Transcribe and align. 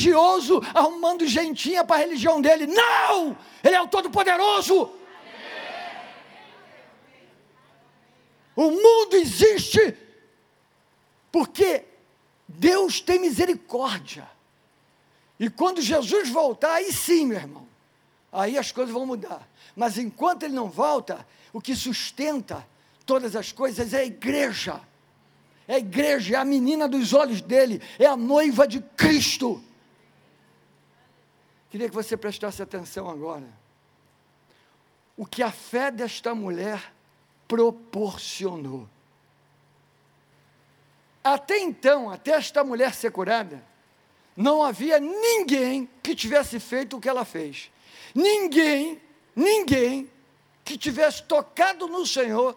religioso 0.00 0.62
arrumando 0.74 1.26
gentinha 1.26 1.84
para 1.84 1.96
a 1.96 1.98
religião 1.98 2.40
dele. 2.40 2.66
Não! 2.66 3.36
Ele 3.62 3.74
é 3.74 3.80
o 3.80 3.88
Todo-Poderoso. 3.88 4.90
O 8.56 8.70
mundo 8.70 9.14
existe 9.14 9.96
porque 11.30 11.84
Deus 12.48 13.00
tem 13.00 13.18
misericórdia. 13.18 14.28
E 15.38 15.48
quando 15.48 15.80
Jesus 15.80 16.28
voltar, 16.28 16.74
aí 16.74 16.92
sim, 16.92 17.26
meu 17.26 17.38
irmão, 17.38 17.66
aí 18.30 18.58
as 18.58 18.72
coisas 18.72 18.92
vão 18.92 19.06
mudar. 19.06 19.48
Mas 19.74 19.96
enquanto 19.96 20.42
ele 20.42 20.54
não 20.54 20.68
volta, 20.68 21.26
o 21.52 21.60
que 21.60 21.74
sustenta 21.74 22.66
todas 23.06 23.34
as 23.34 23.52
coisas 23.52 23.94
é 23.94 24.00
a 24.00 24.04
igreja. 24.04 24.80
É 25.66 25.76
a 25.76 25.78
igreja, 25.78 26.34
é 26.34 26.38
a 26.38 26.44
menina 26.44 26.88
dos 26.88 27.14
olhos 27.14 27.40
dele, 27.40 27.80
é 27.98 28.04
a 28.04 28.16
noiva 28.16 28.66
de 28.66 28.80
Cristo. 28.96 29.62
Queria 31.70 31.88
que 31.88 31.94
você 31.94 32.16
prestasse 32.16 32.60
atenção 32.60 33.08
agora. 33.08 33.48
O 35.16 35.24
que 35.24 35.42
a 35.42 35.52
fé 35.52 35.90
desta 35.90 36.34
mulher 36.34 36.92
proporcionou. 37.46 38.88
Até 41.22 41.58
então, 41.58 42.10
até 42.10 42.32
esta 42.32 42.64
mulher 42.64 42.94
ser 42.94 43.10
curada, 43.10 43.64
não 44.36 44.62
havia 44.62 44.98
ninguém 44.98 45.88
que 46.02 46.14
tivesse 46.14 46.58
feito 46.58 46.96
o 46.96 47.00
que 47.00 47.08
ela 47.08 47.24
fez. 47.24 47.70
Ninguém, 48.14 49.00
ninguém 49.34 50.10
que 50.64 50.78
tivesse 50.78 51.24
tocado 51.24 51.86
no 51.88 52.06
Senhor, 52.06 52.56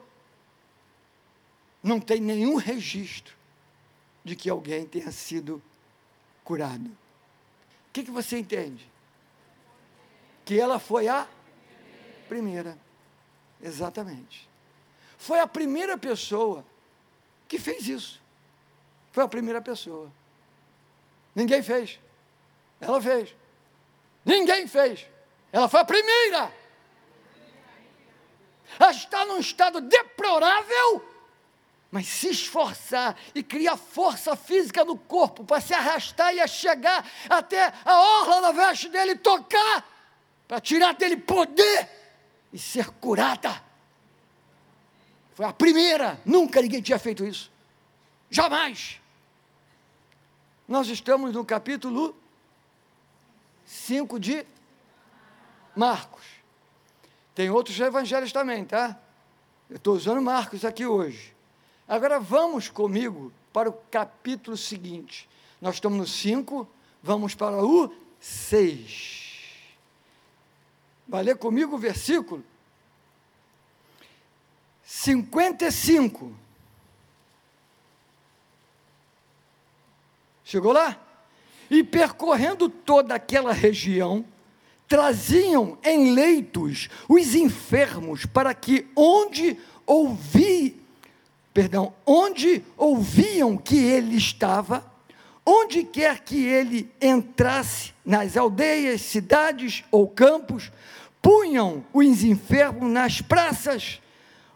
não 1.82 1.99
tem 1.99 2.21
nenhum 2.21 2.55
registro 2.55 3.35
de 4.23 4.35
que 4.35 4.49
alguém 4.49 4.85
tenha 4.85 5.12
sido 5.12 5.62
curado. 6.43 6.85
O 6.85 7.91
que, 7.91 8.04
que 8.04 8.12
você 8.12 8.38
entende? 8.38 8.92
Que 10.45 10.59
ela 10.59 10.79
foi 10.79 11.07
a 11.07 11.27
primeira. 12.27 12.77
Exatamente. 13.62 14.49
Foi 15.18 15.40
a 15.40 15.48
primeira 15.48 15.98
pessoa 15.98 16.65
que 17.48 17.57
fez 17.57 17.87
isso. 17.87 18.21
Foi 19.12 19.23
a 19.23 19.27
primeira 19.27 19.62
pessoa. 19.62 20.12
Ninguém 21.35 21.62
fez. 21.63 21.99
Ela 22.81 23.01
fez. 23.01 23.35
Ninguém 24.26 24.68
fez. 24.68 25.07
Ela 25.51 25.70
foi 25.70 25.79
a 25.79 25.85
primeira. 25.85 26.51
Ela 28.79 28.91
está 28.91 29.23
num 29.25 29.40
estado 29.40 29.79
deplorável, 29.81 31.05
mas 31.91 32.07
se 32.07 32.29
esforçar 32.29 33.15
e 33.35 33.43
criar 33.43 33.77
força 33.77 34.35
física 34.35 34.84
no 34.84 34.98
corpo 34.98 35.43
para 35.43 35.62
se 35.62 35.73
arrastar 35.73 36.34
e 36.34 36.48
chegar 36.48 37.07
até 37.29 37.71
a 37.85 37.99
orla 38.21 38.41
da 38.41 38.51
veste 38.51 38.90
dele, 38.90 39.15
tocar, 39.15 39.87
para 40.48 40.60
tirar 40.60 40.94
dele 40.94 41.18
poder 41.18 41.90
e 42.52 42.60
ser 42.60 42.90
curada. 42.91 43.62
Foi 45.34 45.46
a 45.46 45.54
primeira, 45.54 46.22
nunca 46.26 46.62
ninguém 46.62 46.82
tinha 46.82 46.99
feito 46.99 47.26
isso. 47.26 47.52
Jamais. 48.30 49.02
Nós 50.68 50.88
estamos 50.88 51.34
no 51.34 51.44
capítulo 51.44 52.16
5 53.66 54.20
de 54.20 54.46
Marcos. 55.76 56.24
Tem 57.34 57.49
outros 57.49 57.80
evangelhos 57.80 58.32
também, 58.32 58.64
tá? 58.64 58.98
Eu 59.70 59.77
estou 59.77 59.96
usando 59.96 60.21
Marcos 60.21 60.64
aqui 60.64 60.86
hoje. 60.86 61.34
Agora 61.88 62.20
vamos 62.20 62.70
comigo 62.70 63.34
para 63.52 63.70
o 63.70 63.74
capítulo 63.74 64.56
seguinte. 64.56 65.28
Nós 65.59 65.75
estamos 65.75 65.97
no 65.97 66.08
5, 66.08 66.68
vamos 67.02 67.34
para 67.34 67.64
o 67.64 67.94
6. 68.19 69.22
Vai 71.07 71.23
ler 71.23 71.38
comigo 71.38 71.75
o 71.75 71.79
versículo 71.79 72.44
55. 74.84 76.31
Chegou 80.44 80.72
lá? 80.72 81.00
E 81.69 81.84
percorrendo 81.84 82.69
toda 82.69 83.16
aquela 83.16 83.53
região, 83.53 84.25
traziam 84.88 85.78
em 85.84 86.14
leitos 86.14 86.90
os 87.09 87.34
enfermos 87.34 88.25
para 88.25 88.53
que 88.53 88.85
onde 88.96 89.58
ouvi, 89.85 90.80
perdão, 91.53 91.94
onde 92.06 92.64
ouviam 92.78 93.58
que 93.58 93.78
ele 93.78 94.18
estava, 94.18 94.93
onde 95.46 95.84
quer 95.84 96.20
que 96.22 96.46
ele 96.46 96.90
entrasse, 97.02 97.94
nas 98.06 98.36
aldeias, 98.38 99.02
cidades 99.02 99.84
ou 99.92 100.08
campos, 100.08 100.72
punham 101.22 101.86
os 101.94 102.24
enfermos 102.24 102.92
nas 102.92 103.22
praças, 103.22 104.02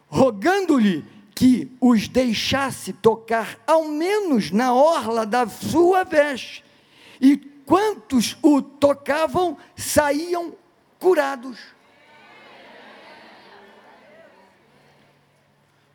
rogando-lhe 0.06 1.04
que 1.34 1.70
os 1.80 2.08
deixasse 2.08 2.92
tocar 2.92 3.58
ao 3.66 3.84
menos 3.84 4.50
na 4.50 4.74
orla 4.74 5.24
da 5.24 5.46
sua 5.46 6.04
veste. 6.04 6.64
E 7.20 7.36
quantos 7.36 8.36
o 8.42 8.60
tocavam 8.60 9.56
saíam 9.76 10.52
curados. 10.98 11.58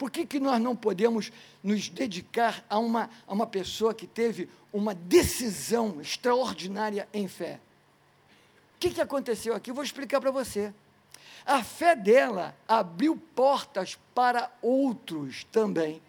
Por 0.04 0.12
que, 0.12 0.26
que 0.26 0.38
nós 0.38 0.60
não 0.60 0.76
podemos 0.76 1.32
nos 1.64 1.88
dedicar 1.88 2.62
a 2.70 2.78
uma, 2.78 3.10
a 3.26 3.32
uma 3.34 3.48
pessoa 3.48 3.94
que 3.94 4.06
teve 4.06 4.50
uma 4.74 4.94
decisão 4.94 6.02
extraordinária 6.02 7.08
em 7.14 7.26
fé? 7.26 7.62
O 8.76 8.80
que, 8.80 8.90
que 8.90 9.00
aconteceu 9.00 9.56
aqui? 9.56 9.72
Eu 9.72 9.76
vou 9.76 9.82
explicar 9.82 10.20
para 10.20 10.30
você. 10.30 10.74
A 11.46 11.64
fé 11.64 11.96
dela 11.96 12.54
abriu 12.68 13.16
portas 13.34 13.98
para 14.14 14.52
outros 14.62 15.46
também. 15.46 16.02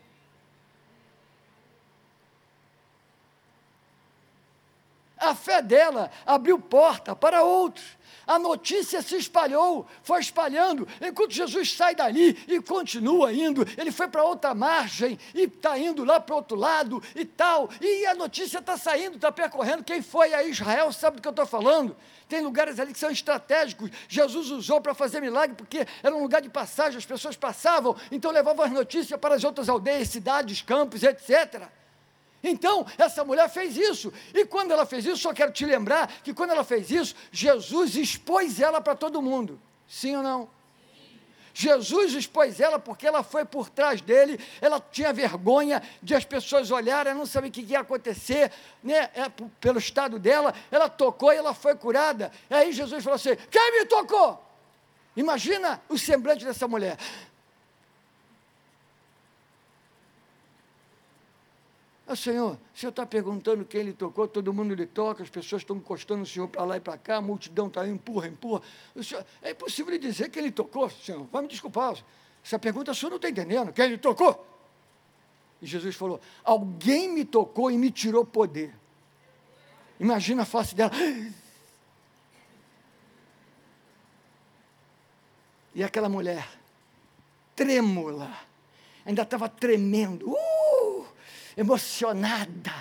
A 5.24 5.34
fé 5.34 5.62
dela 5.62 6.10
abriu 6.26 6.58
porta 6.58 7.16
para 7.16 7.42
outros. 7.42 7.84
A 8.26 8.38
notícia 8.38 9.02
se 9.02 9.16
espalhou, 9.16 9.86
foi 10.02 10.20
espalhando. 10.20 10.88
Enquanto 11.00 11.32
Jesus 11.32 11.72
sai 11.72 11.94
dali 11.94 12.38
e 12.48 12.60
continua 12.60 13.32
indo, 13.32 13.66
ele 13.76 13.90
foi 13.90 14.08
para 14.08 14.24
outra 14.24 14.54
margem 14.54 15.18
e 15.34 15.42
está 15.42 15.78
indo 15.78 16.04
lá 16.04 16.18
para 16.18 16.34
o 16.34 16.36
outro 16.36 16.56
lado 16.56 17.02
e 17.14 17.24
tal. 17.24 17.68
E 17.80 18.06
a 18.06 18.14
notícia 18.14 18.58
está 18.58 18.76
saindo, 18.76 19.16
está 19.16 19.30
percorrendo. 19.30 19.84
Quem 19.84 20.00
foi 20.00 20.32
a 20.32 20.42
Israel 20.42 20.92
sabe 20.92 21.16
do 21.16 21.22
que 21.22 21.28
eu 21.28 21.30
estou 21.30 21.46
falando. 21.46 21.96
Tem 22.28 22.40
lugares 22.40 22.80
ali 22.80 22.92
que 22.92 22.98
são 22.98 23.10
estratégicos. 23.10 23.90
Jesus 24.08 24.50
usou 24.50 24.80
para 24.80 24.94
fazer 24.94 25.20
milagre, 25.20 25.54
porque 25.56 25.86
era 26.02 26.14
um 26.14 26.22
lugar 26.22 26.40
de 26.40 26.48
passagem, 26.48 26.96
as 26.96 27.04
pessoas 27.04 27.36
passavam, 27.36 27.94
então 28.10 28.30
levavam 28.30 28.64
as 28.64 28.72
notícias 28.72 29.20
para 29.20 29.34
as 29.34 29.44
outras 29.44 29.68
aldeias, 29.68 30.08
cidades, 30.08 30.62
campos, 30.62 31.02
etc. 31.02 31.68
Então, 32.44 32.86
essa 32.98 33.24
mulher 33.24 33.48
fez 33.48 33.76
isso. 33.76 34.12
E 34.34 34.44
quando 34.44 34.70
ela 34.70 34.84
fez 34.84 35.06
isso, 35.06 35.16
só 35.16 35.32
quero 35.32 35.50
te 35.50 35.64
lembrar 35.64 36.06
que 36.22 36.34
quando 36.34 36.50
ela 36.50 36.62
fez 36.62 36.90
isso, 36.90 37.14
Jesus 37.32 37.96
expôs 37.96 38.60
ela 38.60 38.82
para 38.82 38.94
todo 38.94 39.22
mundo. 39.22 39.58
Sim 39.88 40.16
ou 40.16 40.22
não? 40.22 40.48
Jesus 41.54 42.12
expôs 42.14 42.58
ela 42.58 42.80
porque 42.80 43.06
ela 43.06 43.22
foi 43.22 43.44
por 43.44 43.70
trás 43.70 44.00
dele, 44.00 44.40
ela 44.60 44.80
tinha 44.80 45.12
vergonha 45.12 45.80
de 46.02 46.12
as 46.12 46.24
pessoas 46.24 46.70
olharem, 46.72 47.14
não 47.14 47.24
sabia 47.24 47.48
o 47.48 47.52
que 47.52 47.62
ia 47.62 47.78
acontecer, 47.78 48.50
né? 48.82 49.08
É, 49.14 49.30
pelo 49.60 49.78
estado 49.78 50.18
dela, 50.18 50.52
ela 50.68 50.88
tocou 50.88 51.32
e 51.32 51.36
ela 51.36 51.54
foi 51.54 51.76
curada. 51.76 52.32
E 52.50 52.54
aí 52.54 52.72
Jesus 52.72 53.04
falou 53.04 53.14
assim: 53.14 53.36
Quem 53.50 53.72
me 53.78 53.86
tocou? 53.86 54.44
Imagina 55.16 55.80
o 55.88 55.96
semblante 55.96 56.44
dessa 56.44 56.66
mulher. 56.66 56.98
Ah, 62.14 62.16
Senhor, 62.16 62.52
o 62.72 62.78
Senhor 62.78 62.90
está 62.90 63.04
perguntando 63.04 63.64
quem 63.64 63.80
ele 63.80 63.92
tocou, 63.92 64.28
todo 64.28 64.54
mundo 64.54 64.72
lhe 64.72 64.86
toca, 64.86 65.24
as 65.24 65.28
pessoas 65.28 65.62
estão 65.62 65.74
encostando 65.74 66.22
o 66.22 66.26
Senhor 66.26 66.46
para 66.46 66.62
lá 66.62 66.76
e 66.76 66.80
para 66.80 66.96
cá, 66.96 67.16
a 67.16 67.20
multidão 67.20 67.66
está 67.66 67.80
aí, 67.80 67.90
empurra, 67.90 68.28
empurra. 68.28 68.62
Senhor, 69.02 69.26
é 69.42 69.50
impossível 69.50 69.98
dizer 69.98 70.28
quem 70.28 70.44
ele 70.44 70.52
tocou, 70.52 70.88
Senhor. 70.88 71.26
Vai 71.32 71.42
me 71.42 71.48
desculpar. 71.48 71.96
Essa 72.44 72.56
pergunta 72.56 72.92
o 72.92 72.94
Senhor 72.94 73.10
não 73.10 73.16
está 73.16 73.28
entendendo. 73.28 73.72
Quem 73.72 73.86
ele 73.86 73.98
tocou? 73.98 74.46
E 75.60 75.66
Jesus 75.66 75.96
falou: 75.96 76.20
Alguém 76.44 77.08
me 77.08 77.24
tocou 77.24 77.68
e 77.68 77.76
me 77.76 77.90
tirou 77.90 78.24
poder. 78.24 78.72
Imagina 79.98 80.42
a 80.42 80.46
face 80.46 80.72
dela. 80.72 80.92
E 85.74 85.82
aquela 85.82 86.08
mulher, 86.08 86.48
trêmula, 87.56 88.32
ainda 89.04 89.22
estava 89.22 89.48
tremendo. 89.48 90.30
Uh! 90.30 90.63
Emocionada. 91.56 92.72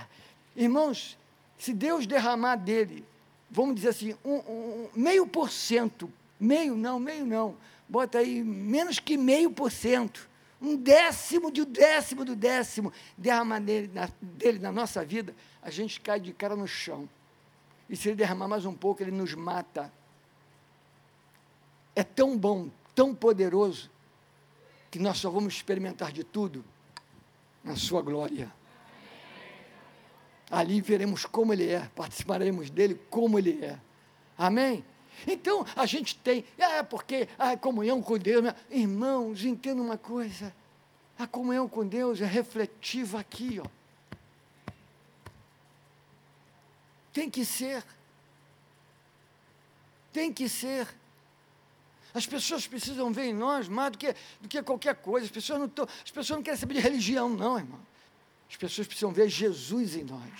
Irmãos, 0.56 1.18
se 1.58 1.74
Deus 1.74 2.06
derramar 2.06 2.56
dele, 2.56 3.06
vamos 3.50 3.76
dizer 3.76 3.90
assim, 3.90 4.16
um, 4.24 4.36
um, 4.36 4.90
meio 4.96 5.26
por 5.28 5.50
cento, 5.50 6.12
meio 6.40 6.76
não, 6.76 7.00
meio 7.00 7.26
não, 7.26 7.56
bota 7.88 8.20
aí 8.20 8.44
menos 8.44 9.00
que 9.00 9.18
meio 9.18 9.52
por 9.52 9.72
cento, 9.72 10.30
um 10.62 10.76
décimo 10.76 11.52
de 11.52 11.62
um 11.62 11.66
décimo 11.66 12.24
do 12.24 12.36
décimo 12.36 12.92
derramar 13.18 13.60
dele 13.60 13.92
na, 13.94 14.10
dele 14.22 14.60
na 14.60 14.72
nossa 14.72 15.04
vida, 15.04 15.36
a 15.62 15.70
gente 15.70 16.00
cai 16.00 16.20
de 16.20 16.34
cara 16.34 16.56
no 16.56 16.68
chão. 16.68 17.08
E 17.90 17.96
se 17.96 18.10
ele 18.10 18.16
derramar 18.16 18.48
mais 18.48 18.66
um 18.66 18.74
pouco, 18.74 19.04
ele 19.04 19.12
nos 19.12 19.34
mata. 19.34 19.92
É 21.96 22.04
tão 22.04 22.38
bom, 22.38 22.70
tão 22.96 23.14
poderoso, 23.14 23.92
que 24.90 25.00
nós 25.00 25.18
só 25.18 25.30
vamos 25.30 25.54
experimentar 25.54 26.12
de 26.12 26.24
tudo 26.24 26.64
na 27.64 27.76
Sua 27.76 28.02
glória. 28.02 28.52
Ali 30.54 30.82
veremos 30.82 31.26
como 31.26 31.52
Ele 31.52 31.68
é, 31.68 31.90
participaremos 31.96 32.70
dele 32.70 33.02
como 33.10 33.40
Ele 33.40 33.66
é. 33.66 33.80
Amém? 34.38 34.86
Então 35.26 35.66
a 35.76 35.88
gente 35.88 36.16
tem, 36.16 36.46
é 36.60 36.84
porque 36.84 37.28
a 37.40 37.58
comunhão 37.58 38.04
com 38.04 38.20
Deus, 38.20 38.54
irmãos, 38.70 39.44
entenda 39.44 39.82
uma 39.82 39.98
coisa: 39.98 40.54
a 41.18 41.26
comunhão 41.26 41.68
com 41.68 41.84
Deus 41.84 42.22
é 42.22 42.26
refletiva 42.26 43.20
aqui, 43.20 43.60
ó. 43.60 43.66
Tem 47.12 47.32
que 47.32 47.44
ser. 47.44 47.84
Tem 50.12 50.32
que 50.32 50.48
ser. 50.48 50.88
As 52.14 52.28
pessoas 52.28 52.68
precisam 52.68 53.12
ver 53.12 53.26
em 53.26 53.34
nós 53.34 53.68
mais 53.68 53.92
do 53.92 53.98
que, 53.98 54.16
do 54.40 54.48
que 54.48 54.62
qualquer 54.62 54.94
coisa. 54.98 55.26
As 55.26 55.32
pessoas, 55.32 55.60
não 55.60 55.68
tão, 55.68 55.86
as 55.86 56.12
pessoas 56.12 56.38
não 56.38 56.44
querem 56.44 56.60
saber 56.60 56.76
de 56.76 56.80
religião, 56.80 57.28
não, 57.28 57.58
irmão. 57.58 57.93
As 58.54 58.58
pessoas 58.58 58.86
precisam 58.86 59.12
ver 59.12 59.28
Jesus 59.30 59.96
em 59.96 60.04
nós. 60.04 60.32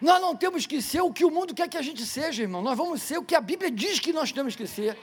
Nós 0.00 0.20
não 0.20 0.34
temos 0.34 0.66
que 0.66 0.82
ser 0.82 1.00
o 1.00 1.12
que 1.12 1.24
o 1.24 1.30
mundo 1.30 1.54
quer 1.54 1.68
que 1.68 1.76
a 1.76 1.82
gente 1.82 2.04
seja, 2.04 2.42
irmão. 2.42 2.60
Nós 2.60 2.76
vamos 2.76 3.00
ser 3.02 3.18
o 3.18 3.24
que 3.24 3.36
a 3.36 3.40
Bíblia 3.40 3.70
diz 3.70 4.00
que 4.00 4.12
nós 4.12 4.32
temos 4.32 4.56
que 4.56 4.66
ser. 4.66 4.98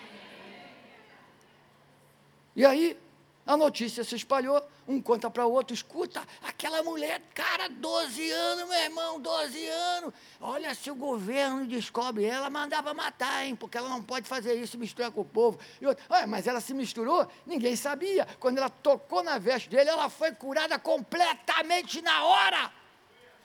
E 2.53 2.65
aí, 2.65 2.97
a 3.45 3.55
notícia 3.55 4.03
se 4.03 4.15
espalhou, 4.15 4.59
um 4.87 4.99
conta 4.99 5.29
para 5.29 5.45
o 5.45 5.51
outro, 5.51 5.73
escuta, 5.73 6.21
aquela 6.41 6.81
mulher, 6.81 7.21
cara, 7.33 7.69
12 7.69 8.31
anos, 8.31 8.67
meu 8.67 8.79
irmão, 8.79 9.19
12 9.19 9.67
anos. 9.67 10.13
Olha, 10.41 10.73
se 10.73 10.89
o 10.89 10.95
governo 10.95 11.65
descobre 11.67 12.25
ela, 12.25 12.49
mandava 12.49 12.91
matar, 12.93 13.45
hein, 13.45 13.55
porque 13.55 13.77
ela 13.77 13.89
não 13.89 14.01
pode 14.01 14.27
fazer 14.27 14.55
isso, 14.55 14.79
misturar 14.79 15.11
com 15.11 15.21
o 15.21 15.25
povo. 15.25 15.59
E 15.79 15.85
outro, 15.85 16.03
olha, 16.09 16.25
mas 16.25 16.47
ela 16.47 16.59
se 16.59 16.73
misturou, 16.73 17.27
ninguém 17.45 17.75
sabia. 17.75 18.27
Quando 18.39 18.57
ela 18.57 18.69
tocou 18.69 19.21
na 19.21 19.37
veste 19.37 19.69
dele, 19.69 19.91
ela 19.91 20.09
foi 20.09 20.31
curada 20.31 20.79
completamente 20.79 22.01
na 22.01 22.23
hora. 22.23 22.71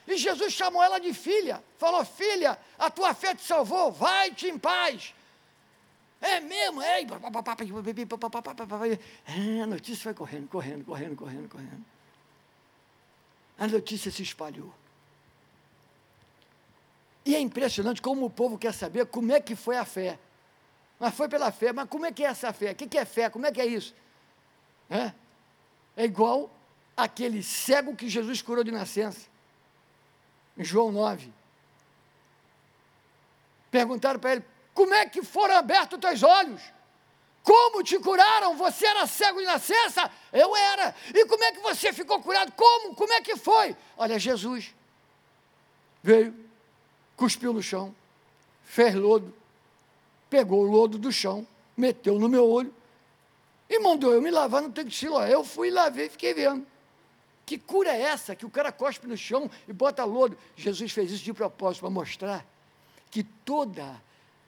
E 0.06 0.16
Jesus 0.16 0.52
chamou 0.52 0.82
ela 0.82 0.98
de 0.98 1.12
filha, 1.12 1.62
falou: 1.76 2.04
Filha, 2.04 2.58
a 2.78 2.90
tua 2.90 3.12
fé 3.12 3.34
te 3.34 3.42
salvou, 3.42 3.92
vai-te 3.92 4.48
em 4.48 4.58
paz. 4.58 5.14
É 6.20 6.38
mesmo, 6.40 6.82
é. 6.82 7.00
A 9.62 9.66
notícia 9.66 10.02
foi 10.02 10.14
correndo, 10.14 10.48
correndo, 10.48 10.84
correndo, 10.84 11.16
correndo, 11.16 11.48
correndo. 11.48 11.84
A 13.58 13.66
notícia 13.66 14.10
se 14.10 14.22
espalhou. 14.22 14.72
E 17.24 17.34
é 17.34 17.40
impressionante 17.40 18.02
como 18.02 18.26
o 18.26 18.30
povo 18.30 18.58
quer 18.58 18.72
saber 18.74 19.06
como 19.06 19.32
é 19.32 19.40
que 19.40 19.54
foi 19.54 19.76
a 19.76 19.84
fé. 19.84 20.18
Mas 20.98 21.14
foi 21.14 21.28
pela 21.28 21.50
fé, 21.50 21.72
mas 21.72 21.88
como 21.88 22.04
é 22.04 22.12
que 22.12 22.24
é 22.24 22.28
essa 22.28 22.52
fé? 22.52 22.72
O 22.72 22.74
que 22.74 22.98
é 22.98 23.04
fé? 23.04 23.30
Como 23.30 23.46
é 23.46 23.52
que 23.52 23.60
é 23.60 23.66
isso? 23.66 23.94
É, 24.88 25.12
é 25.96 26.04
igual 26.04 26.50
aquele 26.96 27.42
cego 27.42 27.96
que 27.96 28.08
Jesus 28.08 28.42
curou 28.42 28.62
de 28.62 28.70
nascença. 28.70 29.28
Em 30.56 30.64
João 30.64 30.92
9. 30.92 31.32
Perguntaram 33.70 34.18
para 34.18 34.32
ele, 34.32 34.44
como 34.74 34.94
é 34.94 35.06
que 35.06 35.22
foram 35.22 35.56
abertos 35.56 35.98
os 35.98 36.00
teus 36.00 36.22
olhos? 36.22 36.60
Como 37.42 37.82
te 37.82 37.98
curaram? 37.98 38.56
Você 38.56 38.86
era 38.86 39.06
cego 39.06 39.40
de 39.40 39.46
nascença? 39.46 40.10
Eu 40.32 40.54
era. 40.54 40.94
E 41.14 41.24
como 41.26 41.42
é 41.42 41.52
que 41.52 41.60
você 41.60 41.92
ficou 41.92 42.20
curado? 42.20 42.52
Como? 42.52 42.94
Como 42.94 43.12
é 43.12 43.20
que 43.20 43.36
foi? 43.36 43.76
Olha, 43.96 44.18
Jesus 44.18 44.74
veio, 46.02 46.34
cuspiu 47.16 47.52
no 47.52 47.62
chão, 47.62 47.94
fez 48.64 48.94
lodo, 48.94 49.34
pegou 50.28 50.60
o 50.60 50.70
lodo 50.70 50.98
do 50.98 51.10
chão, 51.10 51.46
meteu 51.76 52.18
no 52.18 52.28
meu 52.28 52.48
olho 52.48 52.74
e 53.68 53.78
mandou 53.78 54.12
eu 54.12 54.20
me 54.20 54.30
lavar 54.30 54.62
no 54.62 54.70
tanque 54.70 54.90
de 54.90 54.96
Siloé. 54.96 55.32
Eu 55.32 55.44
fui, 55.44 55.70
lavei 55.70 56.06
e 56.06 56.10
fiquei 56.10 56.34
vendo. 56.34 56.66
Que 57.46 57.58
cura 57.58 57.90
é 57.90 58.02
essa 58.02 58.36
que 58.36 58.46
o 58.46 58.50
cara 58.50 58.70
cospe 58.70 59.06
no 59.06 59.16
chão 59.16 59.50
e 59.66 59.72
bota 59.72 60.04
lodo? 60.04 60.36
Jesus 60.56 60.92
fez 60.92 61.10
isso 61.10 61.24
de 61.24 61.32
propósito 61.32 61.80
para 61.80 61.90
mostrar 61.90 62.46
que 63.10 63.24
toda 63.24 64.00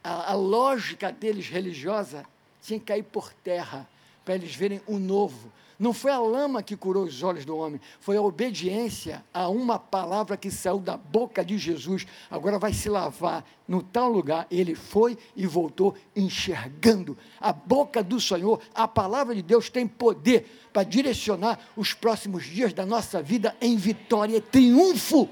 a, 0.03 0.33
a 0.33 0.35
lógica 0.35 1.13
deles 1.13 1.49
religiosa 1.49 2.25
tinha 2.61 2.79
que 2.79 2.87
cair 2.87 3.03
por 3.03 3.33
terra 3.33 3.89
para 4.25 4.35
eles 4.35 4.55
verem 4.55 4.81
o 4.87 4.99
novo. 4.99 5.51
Não 5.79 5.93
foi 5.93 6.13
a 6.13 6.19
lama 6.21 6.63
que 6.63 6.77
curou 6.77 7.03
os 7.03 7.25
olhos 7.25 7.45
do 7.45 7.57
homem, 7.57 7.81
foi 7.99 8.17
a 8.17 8.23
obediência 8.23 9.25
a 9.35 9.49
uma 9.49 9.81
palavra 9.81 10.37
que 10.37 10.49
saiu 10.49 10.79
da 10.79 10.97
boca 10.97 11.45
de 11.45 11.59
Jesus. 11.59 12.07
Agora 12.31 12.57
vai 12.57 12.73
se 12.73 12.89
lavar 12.89 13.45
no 13.67 13.83
tal 13.83 14.09
lugar. 14.09 14.47
Ele 14.49 14.77
foi 14.77 15.19
e 15.35 15.45
voltou 15.45 15.97
enxergando. 16.15 17.19
A 17.41 17.53
boca 17.53 18.01
do 18.01 18.21
Senhor, 18.21 18.61
a 18.73 18.87
palavra 18.87 19.35
de 19.35 19.43
Deus 19.43 19.69
tem 19.69 19.89
poder 19.89 20.69
para 20.73 20.85
direcionar 20.85 21.59
os 21.77 21.93
próximos 21.93 22.45
dias 22.45 22.73
da 22.73 22.87
nossa 22.87 23.21
vida 23.21 23.57
em 23.61 23.77
vitória 23.77 24.37
e 24.37 24.41
triunfo. 24.41 25.29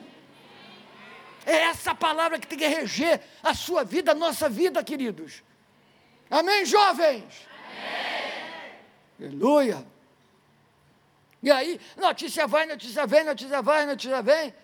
É 1.47 1.57
essa 1.63 1.95
palavra 1.95 2.39
que 2.39 2.47
tem 2.47 2.59
que 2.59 2.67
reger 2.67 3.21
a 3.43 3.55
sua 3.55 3.85
vida, 3.85 4.13
a 4.13 4.15
nossa 4.15 4.49
vida, 4.49 4.83
queridos. 4.85 5.43
Amém, 6.31 6.65
jovens? 6.65 7.49
Amém. 9.19 9.29
Aleluia. 9.29 9.87
E 11.43 11.51
aí, 11.51 11.81
notícia 11.97 12.47
vai, 12.47 12.67
notícia 12.67 13.07
vem, 13.07 13.25
notícia 13.25 13.63
vai, 13.63 13.87
notícia 13.87 14.23
vem. 14.23 14.55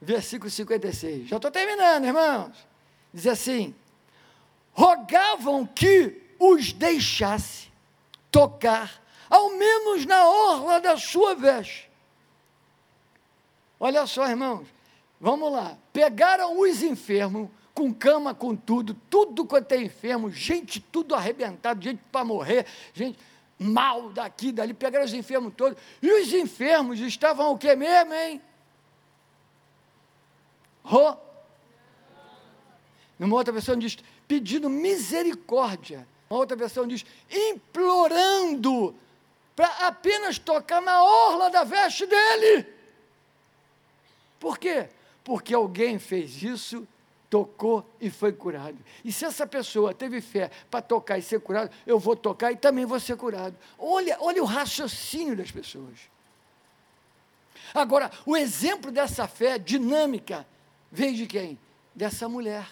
Versículo 0.00 0.50
56. 0.50 1.28
Já 1.28 1.36
estou 1.36 1.50
terminando, 1.50 2.04
irmãos. 2.04 2.52
Diz 3.12 3.26
assim: 3.26 3.74
rogavam 4.72 5.66
que 5.66 6.22
os 6.38 6.72
deixasse 6.72 7.68
tocar, 8.30 9.02
ao 9.28 9.50
menos 9.50 10.04
na 10.06 10.24
orla 10.26 10.80
da 10.80 10.96
sua 10.96 11.34
veste. 11.34 11.90
Olha 13.80 14.06
só, 14.06 14.28
irmãos, 14.28 14.66
Vamos 15.20 15.52
lá. 15.52 15.76
Pegaram 15.92 16.60
os 16.60 16.82
enfermos, 16.82 17.48
com 17.74 17.92
cama, 17.92 18.34
com 18.34 18.56
tudo, 18.56 18.94
tudo 19.08 19.44
quanto 19.44 19.72
é 19.72 19.82
enfermo, 19.82 20.30
gente 20.30 20.80
tudo 20.80 21.14
arrebentado, 21.14 21.82
gente 21.82 22.00
para 22.10 22.24
morrer, 22.24 22.66
gente 22.92 23.18
mal 23.58 24.10
daqui, 24.10 24.52
dali, 24.52 24.72
pegaram 24.72 25.04
os 25.04 25.12
enfermos 25.12 25.52
todos. 25.56 25.78
E 26.00 26.12
os 26.12 26.32
enfermos 26.32 27.00
estavam 27.00 27.52
o 27.52 27.58
que 27.58 27.74
mesmo, 27.74 28.14
hein? 28.14 28.40
Ro. 30.82 31.16
Numa 33.18 33.36
outra 33.36 33.52
versão 33.52 33.76
diz, 33.76 33.98
pedindo 34.28 34.70
misericórdia. 34.70 36.06
Uma 36.30 36.40
outra 36.40 36.56
versão 36.56 36.86
diz, 36.86 37.04
implorando 37.30 38.94
para 39.56 39.86
apenas 39.88 40.38
tocar 40.38 40.80
na 40.80 41.02
orla 41.02 41.50
da 41.50 41.64
veste 41.64 42.06
dele. 42.06 42.66
Por 44.38 44.56
quê? 44.56 44.88
Porque 45.28 45.52
alguém 45.52 45.98
fez 45.98 46.42
isso, 46.42 46.88
tocou 47.28 47.84
e 48.00 48.08
foi 48.08 48.32
curado. 48.32 48.78
E 49.04 49.12
se 49.12 49.26
essa 49.26 49.46
pessoa 49.46 49.92
teve 49.92 50.22
fé 50.22 50.50
para 50.70 50.80
tocar 50.80 51.18
e 51.18 51.22
ser 51.22 51.38
curado, 51.38 51.70
eu 51.86 51.98
vou 51.98 52.16
tocar 52.16 52.50
e 52.50 52.56
também 52.56 52.86
vou 52.86 52.98
ser 52.98 53.14
curado. 53.14 53.54
Olha, 53.78 54.16
olha 54.20 54.42
o 54.42 54.46
raciocínio 54.46 55.36
das 55.36 55.50
pessoas. 55.50 55.98
Agora, 57.74 58.10
o 58.24 58.34
exemplo 58.34 58.90
dessa 58.90 59.28
fé 59.28 59.58
dinâmica 59.58 60.46
veio 60.90 61.14
de 61.14 61.26
quem? 61.26 61.58
Dessa 61.94 62.26
mulher. 62.26 62.66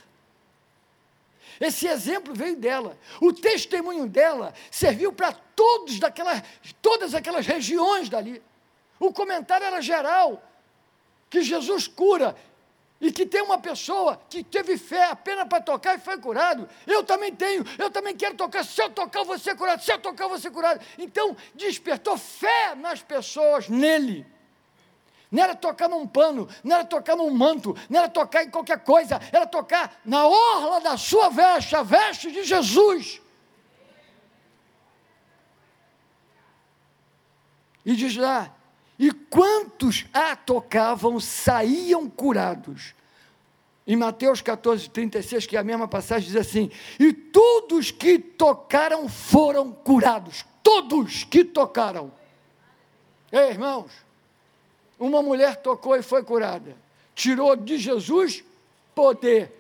Esse 1.60 1.86
exemplo 1.86 2.32
veio 2.32 2.56
dela. 2.56 2.96
O 3.20 3.34
testemunho 3.34 4.08
dela 4.08 4.54
serviu 4.70 5.12
para 5.12 5.30
todos 5.30 5.98
daquela, 5.98 6.42
todas 6.80 7.14
aquelas 7.14 7.46
regiões 7.46 8.08
dali. 8.08 8.42
O 8.98 9.12
comentário 9.12 9.66
era 9.66 9.82
geral 9.82 10.42
que 11.28 11.42
Jesus 11.42 11.86
cura 11.86 12.36
e 13.00 13.12
que 13.12 13.26
tem 13.26 13.42
uma 13.42 13.58
pessoa 13.58 14.20
que 14.28 14.42
teve 14.42 14.78
fé 14.78 15.10
apenas 15.10 15.46
para 15.48 15.60
tocar 15.60 15.96
e 15.96 16.00
foi 16.00 16.18
curado. 16.18 16.68
Eu 16.86 17.04
também 17.04 17.34
tenho, 17.34 17.64
eu 17.78 17.90
também 17.90 18.16
quero 18.16 18.34
tocar. 18.34 18.64
Se 18.64 18.82
eu 18.82 18.90
tocar, 18.90 19.20
eu 19.20 19.24
vou 19.24 19.38
ser 19.38 19.54
curado. 19.56 19.82
Se 19.82 19.92
eu 19.92 19.98
tocar, 19.98 20.24
eu 20.24 20.28
vou 20.30 20.38
ser 20.38 20.50
curado. 20.50 20.80
Então, 20.98 21.36
despertou 21.54 22.16
fé 22.16 22.74
nas 22.74 23.02
pessoas, 23.02 23.68
nele. 23.68 24.26
Não 25.30 25.42
era 25.42 25.54
tocar 25.54 25.88
num 25.88 26.06
pano, 26.06 26.48
não 26.62 26.76
era 26.76 26.84
tocar 26.84 27.16
num 27.16 27.30
manto, 27.30 27.76
não 27.90 27.98
era 27.98 28.08
tocar 28.08 28.44
em 28.44 28.50
qualquer 28.50 28.82
coisa, 28.82 29.20
era 29.32 29.46
tocar 29.46 30.00
na 30.04 30.26
orla 30.26 30.80
da 30.80 30.96
sua 30.96 31.28
veste, 31.28 31.74
a 31.74 31.82
veste 31.82 32.30
de 32.30 32.44
Jesus. 32.44 33.20
E 37.84 37.94
diz 37.94 38.16
lá, 38.16 38.55
e 38.98 39.10
quantos 39.12 40.06
a 40.12 40.34
tocavam 40.34 41.20
saíam 41.20 42.08
curados. 42.08 42.94
Em 43.86 43.94
Mateus 43.94 44.40
14, 44.40 44.90
36, 44.90 45.46
que 45.46 45.56
é 45.56 45.60
a 45.60 45.64
mesma 45.64 45.86
passagem, 45.86 46.28
diz 46.28 46.36
assim: 46.36 46.70
E 46.98 47.12
todos 47.12 47.90
que 47.90 48.18
tocaram 48.18 49.08
foram 49.08 49.70
curados. 49.70 50.44
Todos 50.62 51.22
que 51.22 51.44
tocaram. 51.44 52.10
Ei, 53.30 53.50
irmãos, 53.50 53.92
uma 54.98 55.22
mulher 55.22 55.56
tocou 55.56 55.94
e 55.94 56.02
foi 56.02 56.24
curada. 56.24 56.76
tirou 57.14 57.54
de 57.54 57.78
Jesus 57.78 58.42
poder. 58.94 59.52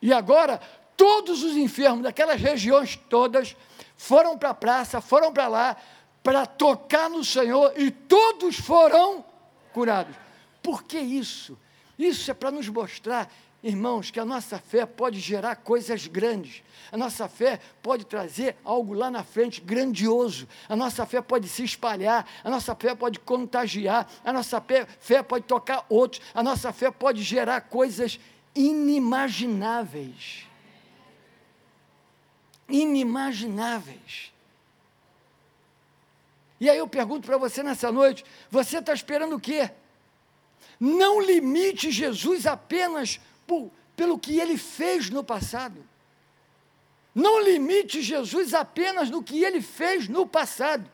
E 0.00 0.12
agora, 0.12 0.60
todos 0.96 1.42
os 1.42 1.56
enfermos 1.56 2.02
daquelas 2.02 2.40
regiões 2.40 2.96
todas 3.08 3.56
foram 3.96 4.38
para 4.38 4.50
a 4.50 4.54
praça, 4.54 5.00
foram 5.00 5.32
para 5.32 5.48
lá, 5.48 5.76
para 6.24 6.44
tocar 6.46 7.08
no 7.08 7.24
Senhor, 7.24 7.72
e 7.76 7.92
todos 7.92 8.56
foram 8.56 9.24
curados. 9.72 10.16
Por 10.60 10.82
que 10.82 10.98
isso? 10.98 11.56
Isso 11.96 12.28
é 12.28 12.34
para 12.34 12.50
nos 12.50 12.68
mostrar 12.68 13.30
Irmãos, 13.64 14.10
que 14.10 14.20
a 14.20 14.26
nossa 14.26 14.58
fé 14.58 14.84
pode 14.84 15.18
gerar 15.18 15.56
coisas 15.56 16.06
grandes, 16.06 16.62
a 16.92 16.98
nossa 16.98 17.26
fé 17.26 17.58
pode 17.82 18.04
trazer 18.04 18.58
algo 18.62 18.92
lá 18.92 19.10
na 19.10 19.24
frente 19.24 19.58
grandioso, 19.58 20.46
a 20.68 20.76
nossa 20.76 21.06
fé 21.06 21.22
pode 21.22 21.48
se 21.48 21.64
espalhar, 21.64 22.28
a 22.44 22.50
nossa 22.50 22.74
fé 22.74 22.94
pode 22.94 23.18
contagiar, 23.20 24.06
a 24.22 24.34
nossa 24.34 24.60
fé, 24.60 25.22
pode 25.22 25.46
tocar 25.46 25.86
outros, 25.88 26.20
a 26.34 26.42
nossa 26.42 26.74
fé 26.74 26.90
pode 26.90 27.22
gerar 27.22 27.62
coisas 27.62 28.20
inimagináveis. 28.54 30.46
Inimagináveis. 32.68 34.33
E 36.64 36.70
aí 36.70 36.78
eu 36.78 36.88
pergunto 36.88 37.26
para 37.26 37.36
você 37.36 37.62
nessa 37.62 37.92
noite: 37.92 38.24
você 38.50 38.78
está 38.78 38.94
esperando 38.94 39.36
o 39.36 39.40
quê? 39.40 39.70
Não 40.80 41.20
limite 41.20 41.90
Jesus 41.90 42.46
apenas 42.46 43.20
por, 43.46 43.70
pelo 43.94 44.18
que 44.18 44.40
ele 44.40 44.56
fez 44.56 45.10
no 45.10 45.22
passado. 45.22 45.84
Não 47.14 47.38
limite 47.42 48.00
Jesus 48.00 48.54
apenas 48.54 49.10
no 49.10 49.22
que 49.22 49.44
ele 49.44 49.60
fez 49.60 50.08
no 50.08 50.26
passado. 50.26 50.90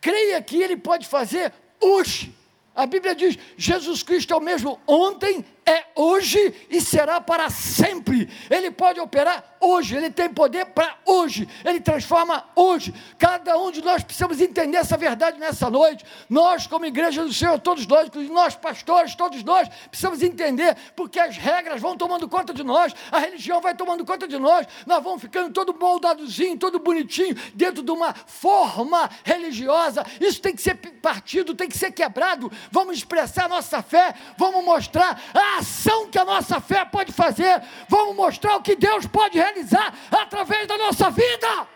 Creia 0.00 0.42
que 0.42 0.60
ele 0.60 0.76
pode 0.76 1.06
fazer 1.06 1.52
hoje. 1.80 2.34
A 2.74 2.84
Bíblia 2.84 3.14
diz: 3.14 3.38
Jesus 3.56 4.02
Cristo 4.02 4.34
é 4.34 4.36
o 4.36 4.40
mesmo 4.40 4.80
ontem, 4.88 5.44
é 5.70 5.84
hoje 5.94 6.52
e 6.68 6.80
será 6.80 7.20
para 7.20 7.48
sempre. 7.48 8.28
Ele 8.50 8.70
pode 8.72 8.98
operar 8.98 9.56
hoje, 9.60 9.96
ele 9.96 10.10
tem 10.10 10.28
poder 10.28 10.66
para 10.66 10.96
hoje, 11.04 11.48
ele 11.64 11.80
transforma 11.80 12.44
hoje. 12.56 12.92
Cada 13.18 13.56
um 13.56 13.70
de 13.70 13.82
nós 13.82 14.02
precisamos 14.02 14.40
entender 14.40 14.78
essa 14.78 14.96
verdade 14.96 15.38
nessa 15.38 15.70
noite. 15.70 16.04
Nós, 16.28 16.66
como 16.66 16.86
igreja 16.86 17.22
do 17.22 17.32
Senhor, 17.32 17.58
todos 17.60 17.86
nós, 17.86 18.08
nós 18.30 18.56
pastores, 18.56 19.14
todos 19.14 19.44
nós, 19.44 19.68
precisamos 19.88 20.22
entender, 20.22 20.76
porque 20.96 21.20
as 21.20 21.36
regras 21.36 21.80
vão 21.80 21.96
tomando 21.96 22.28
conta 22.28 22.52
de 22.52 22.64
nós, 22.64 22.92
a 23.12 23.18
religião 23.18 23.60
vai 23.60 23.74
tomando 23.74 24.04
conta 24.04 24.26
de 24.26 24.38
nós, 24.38 24.66
nós 24.86 25.02
vamos 25.04 25.20
ficando 25.20 25.52
todo 25.52 25.76
moldadozinho, 25.78 26.58
todo 26.58 26.80
bonitinho, 26.80 27.36
dentro 27.54 27.82
de 27.82 27.90
uma 27.90 28.12
forma 28.14 29.08
religiosa. 29.22 30.04
Isso 30.20 30.40
tem 30.40 30.54
que 30.54 30.62
ser 30.62 30.74
partido, 30.74 31.54
tem 31.54 31.68
que 31.68 31.78
ser 31.78 31.92
quebrado. 31.92 32.50
Vamos 32.72 32.96
expressar 32.96 33.48
nossa 33.48 33.82
fé, 33.82 34.14
vamos 34.36 34.64
mostrar 34.64 35.20
a 35.34 35.59
ação 35.60 36.08
que 36.10 36.18
a 36.18 36.24
nossa 36.24 36.60
fé 36.60 36.84
pode 36.84 37.12
fazer, 37.12 37.62
vamos 37.88 38.16
mostrar 38.16 38.56
o 38.56 38.62
que 38.62 38.74
Deus 38.74 39.06
pode 39.06 39.38
realizar 39.38 39.94
através 40.10 40.66
da 40.66 40.76
nossa 40.76 41.10
vida. 41.10 41.68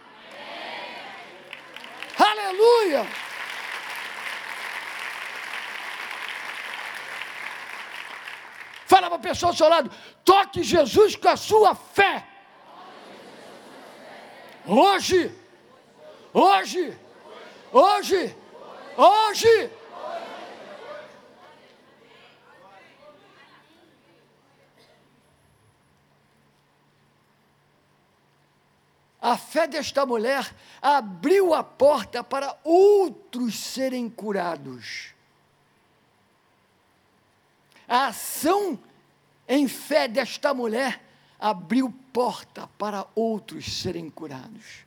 Aleluia! 2.18 3.06
Fala 8.86 9.08
para 9.08 9.16
a 9.16 9.28
pessoa 9.28 9.50
ao 9.50 9.56
seu 9.56 9.68
lado: 9.68 9.90
toque 10.24 10.62
Jesus 10.62 11.16
com 11.16 11.28
a 11.28 11.36
sua 11.36 11.74
fé. 11.74 12.26
Hoje, 14.66 15.34
hoje, 16.32 16.98
hoje, 17.72 18.36
hoje. 18.96 19.70
A 29.24 29.38
fé 29.38 29.66
desta 29.66 30.04
mulher 30.04 30.54
abriu 30.82 31.54
a 31.54 31.64
porta 31.64 32.22
para 32.22 32.58
outros 32.62 33.58
serem 33.58 34.06
curados. 34.10 35.14
A 37.88 38.08
ação 38.08 38.78
em 39.48 39.66
fé 39.66 40.08
desta 40.08 40.52
mulher 40.52 41.02
abriu 41.40 41.90
porta 42.12 42.68
para 42.76 43.06
outros 43.14 43.80
serem 43.80 44.10
curados. 44.10 44.84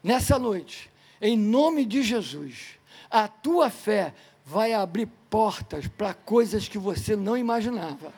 Nessa 0.00 0.38
noite, 0.38 0.88
em 1.20 1.36
nome 1.36 1.84
de 1.84 2.04
Jesus, 2.04 2.78
a 3.10 3.26
tua 3.26 3.68
fé 3.68 4.14
vai 4.44 4.72
abrir 4.72 5.08
portas 5.28 5.88
para 5.88 6.14
coisas 6.14 6.68
que 6.68 6.78
você 6.78 7.16
não 7.16 7.36
imaginava 7.36 8.12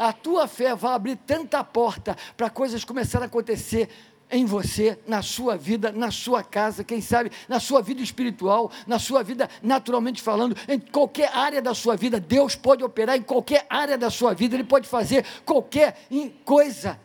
a 0.00 0.14
tua 0.14 0.48
fé 0.48 0.74
vai 0.74 0.94
abrir 0.94 1.16
tanta 1.16 1.62
porta 1.62 2.16
para 2.34 2.48
coisas 2.48 2.84
começarem 2.84 3.24
a 3.24 3.26
acontecer 3.26 3.90
em 4.30 4.46
você, 4.46 4.98
na 5.06 5.20
sua 5.22 5.56
vida, 5.56 5.92
na 5.92 6.10
sua 6.10 6.42
casa, 6.42 6.84
quem 6.84 7.00
sabe, 7.02 7.30
na 7.48 7.60
sua 7.60 7.82
vida 7.82 8.00
espiritual, 8.00 8.70
na 8.86 8.98
sua 8.98 9.22
vida 9.22 9.50
naturalmente 9.62 10.22
falando, 10.22 10.56
em 10.68 10.78
qualquer 10.78 11.30
área 11.36 11.60
da 11.60 11.74
sua 11.74 11.96
vida, 11.96 12.18
Deus 12.18 12.54
pode 12.54 12.82
operar 12.82 13.16
em 13.16 13.22
qualquer 13.22 13.66
área 13.68 13.98
da 13.98 14.08
sua 14.08 14.32
vida, 14.32 14.54
Ele 14.54 14.64
pode 14.64 14.88
fazer 14.88 15.26
qualquer 15.44 16.06
coisa, 16.44 16.98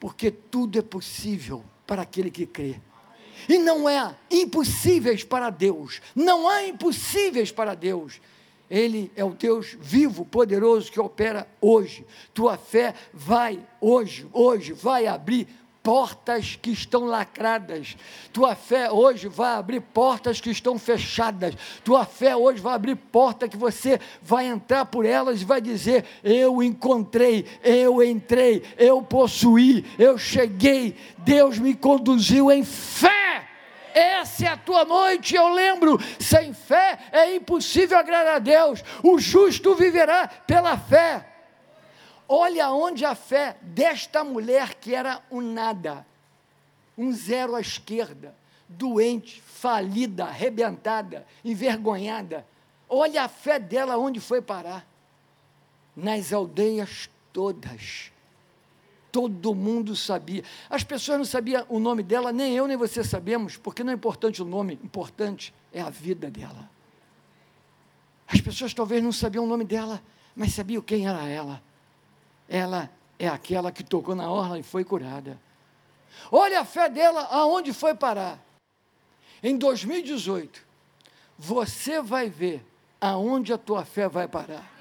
porque 0.00 0.30
tudo 0.30 0.78
é 0.78 0.82
possível 0.82 1.64
para 1.86 2.02
aquele 2.02 2.30
que 2.30 2.46
crê. 2.46 2.80
E 3.48 3.58
não 3.58 3.88
é 3.88 4.14
impossíveis 4.30 5.22
para 5.22 5.50
Deus, 5.50 6.00
não 6.14 6.48
há 6.48 6.64
impossíveis 6.64 7.52
para 7.52 7.74
Deus. 7.74 8.20
Ele 8.70 9.10
é 9.16 9.24
o 9.24 9.30
Deus 9.30 9.76
vivo, 9.80 10.24
poderoso 10.24 10.90
que 10.90 11.00
opera 11.00 11.46
hoje. 11.60 12.04
Tua 12.34 12.56
fé 12.56 12.94
vai 13.12 13.60
hoje, 13.80 14.26
hoje 14.32 14.72
vai 14.72 15.06
abrir 15.06 15.48
portas 15.86 16.58
que 16.60 16.70
estão 16.72 17.04
lacradas. 17.04 17.96
Tua 18.32 18.56
fé 18.56 18.90
hoje 18.90 19.28
vai 19.28 19.54
abrir 19.54 19.80
portas 19.80 20.40
que 20.40 20.50
estão 20.50 20.80
fechadas. 20.80 21.54
Tua 21.84 22.04
fé 22.04 22.34
hoje 22.34 22.60
vai 22.60 22.74
abrir 22.74 22.96
porta 22.96 23.48
que 23.48 23.56
você 23.56 24.00
vai 24.20 24.46
entrar 24.46 24.86
por 24.86 25.06
elas 25.06 25.40
e 25.40 25.44
vai 25.44 25.60
dizer: 25.60 26.04
Eu 26.24 26.60
encontrei, 26.60 27.46
eu 27.62 28.02
entrei, 28.02 28.64
eu 28.76 29.00
possuí, 29.00 29.84
eu 29.96 30.18
cheguei. 30.18 30.96
Deus 31.18 31.56
me 31.56 31.72
conduziu 31.72 32.50
em 32.50 32.64
fé. 32.64 33.45
Essa 33.96 34.44
é 34.44 34.48
a 34.48 34.56
tua 34.58 34.84
noite, 34.84 35.34
eu 35.34 35.48
lembro. 35.48 35.98
Sem 36.20 36.52
fé 36.52 36.98
é 37.10 37.34
impossível 37.34 37.96
agradar 37.96 38.34
a 38.34 38.38
Deus. 38.38 38.84
O 39.02 39.18
justo 39.18 39.74
viverá 39.74 40.28
pela 40.28 40.76
fé. 40.76 41.26
Olha 42.28 42.70
onde 42.70 43.06
a 43.06 43.14
fé 43.14 43.56
desta 43.62 44.22
mulher 44.22 44.74
que 44.74 44.94
era 44.94 45.22
um 45.30 45.40
nada, 45.40 46.06
um 46.98 47.10
zero 47.10 47.54
à 47.54 47.60
esquerda, 47.62 48.34
doente, 48.68 49.40
falida, 49.40 50.24
arrebentada, 50.24 51.26
envergonhada. 51.42 52.46
Olha 52.90 53.22
a 53.22 53.28
fé 53.28 53.58
dela 53.58 53.96
onde 53.96 54.20
foi 54.20 54.42
parar. 54.42 54.86
Nas 55.96 56.34
aldeias 56.34 57.08
todas 57.32 58.12
todo 59.16 59.54
mundo 59.54 59.96
sabia. 59.96 60.44
As 60.68 60.84
pessoas 60.84 61.16
não 61.16 61.24
sabiam 61.24 61.64
o 61.70 61.80
nome 61.80 62.02
dela, 62.02 62.30
nem 62.30 62.54
eu 62.54 62.66
nem 62.66 62.76
você 62.76 63.02
sabemos, 63.02 63.56
porque 63.56 63.82
não 63.82 63.92
é 63.92 63.94
importante 63.94 64.42
o 64.42 64.44
nome, 64.44 64.78
importante 64.84 65.54
é 65.72 65.80
a 65.80 65.88
vida 65.88 66.30
dela. 66.30 66.68
As 68.28 68.42
pessoas 68.42 68.74
talvez 68.74 69.02
não 69.02 69.12
sabiam 69.12 69.44
o 69.44 69.46
nome 69.46 69.64
dela, 69.64 70.02
mas 70.34 70.52
sabiam 70.52 70.82
quem 70.82 71.08
era 71.08 71.26
ela. 71.26 71.62
Ela 72.46 72.90
é 73.18 73.26
aquela 73.26 73.72
que 73.72 73.82
tocou 73.82 74.14
na 74.14 74.30
orla 74.30 74.58
e 74.58 74.62
foi 74.62 74.84
curada. 74.84 75.40
Olha 76.30 76.60
a 76.60 76.64
fé 76.66 76.90
dela 76.90 77.22
aonde 77.30 77.72
foi 77.72 77.94
parar. 77.94 78.38
Em 79.42 79.56
2018, 79.56 80.62
você 81.38 82.02
vai 82.02 82.28
ver 82.28 82.62
aonde 83.00 83.50
a 83.50 83.56
tua 83.56 83.82
fé 83.82 84.10
vai 84.10 84.28
parar. 84.28 84.76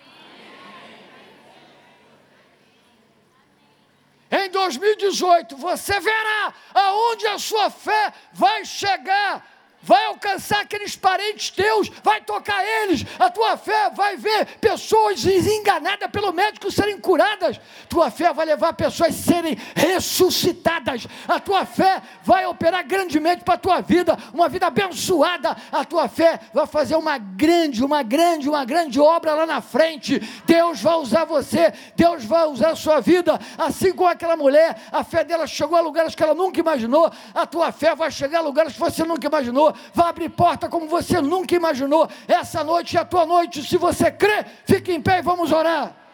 Em 4.29 4.49
2018, 4.65 5.57
você 5.57 5.99
verá 5.99 6.53
aonde 6.73 7.27
a 7.27 7.37
sua 7.37 7.69
fé 7.69 8.11
vai 8.33 8.65
chegar 8.65 9.45
vai 9.85 10.03
alcançar 10.05 10.61
aqueles 10.61 10.95
parentes 10.95 11.51
teus, 11.51 11.89
vai 12.03 12.19
tocar 12.21 12.65
eles, 12.65 13.05
a 13.19 13.29
tua 13.29 13.55
fé 13.55 13.91
vai 13.91 14.17
ver 14.17 14.57
pessoas 14.59 15.23
enganadas 15.25 16.09
pelo 16.09 16.33
médico 16.33 16.71
serem 16.71 16.99
curadas, 16.99 17.61
tua 17.87 18.09
fé 18.09 18.33
vai 18.33 18.47
levar 18.47 18.73
pessoas 18.73 19.09
a 19.09 19.13
serem 19.13 19.55
ressuscitadas, 19.75 21.05
a 21.27 21.39
tua 21.39 21.65
fé 21.65 22.01
vai 22.23 22.47
operar 22.47 22.83
grandemente 22.83 23.43
para 23.43 23.53
a 23.53 23.59
tua 23.59 23.81
vida, 23.81 24.17
uma 24.33 24.49
vida 24.49 24.65
abençoada, 24.65 25.55
a 25.71 25.85
tua 25.85 26.07
fé 26.07 26.39
vai 26.51 26.65
fazer 26.65 26.95
uma 26.95 27.19
grande, 27.19 27.85
uma 27.85 28.01
grande, 28.01 28.49
uma 28.49 28.65
grande 28.65 28.99
obra 28.99 29.35
lá 29.35 29.45
na 29.45 29.61
frente, 29.61 30.19
Deus 30.47 30.81
vai 30.81 30.95
usar 30.95 31.25
você, 31.25 31.71
Deus 31.95 32.25
vai 32.25 32.47
usar 32.47 32.71
a 32.71 32.75
sua 32.75 32.99
vida, 32.99 33.39
assim 33.55 33.93
como 33.93 34.09
aquela 34.09 34.35
mulher, 34.35 34.81
a 34.91 35.03
fé 35.03 35.23
dela 35.23 35.45
chegou 35.45 35.77
a 35.77 35.81
lugares 35.81 36.15
que 36.15 36.23
ela 36.23 36.33
nunca 36.33 36.59
imaginou, 36.59 37.11
a 37.35 37.45
tua 37.45 37.71
fé 37.71 37.93
vai 37.93 38.09
chegar 38.09 38.39
a 38.39 38.41
lugares 38.41 38.73
que 38.73 38.79
você 38.79 39.03
nunca 39.03 39.27
imaginou, 39.27 39.74
vai 39.93 40.09
abrir 40.09 40.29
porta 40.29 40.69
como 40.69 40.87
você 40.87 41.21
nunca 41.21 41.55
imaginou. 41.55 42.07
Essa 42.27 42.63
noite 42.63 42.97
é 42.97 43.01
a 43.01 43.05
tua 43.05 43.25
noite. 43.25 43.63
Se 43.63 43.77
você 43.77 44.11
crê, 44.11 44.45
fique 44.65 44.91
em 44.91 45.01
pé 45.01 45.19
e 45.19 45.21
vamos 45.21 45.51
orar. 45.51 46.04